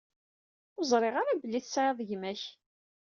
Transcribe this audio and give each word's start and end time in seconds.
Ur 0.77 0.83
ẓṛiɣ 0.91 1.15
ara 1.21 1.39
belli 1.41 1.59
tesɛiḍ 1.61 1.99
gma-k. 2.09 2.41